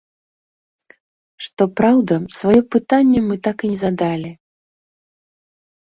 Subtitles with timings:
[1.47, 4.31] Што праўда, сваё пытанне мы так і не задалі.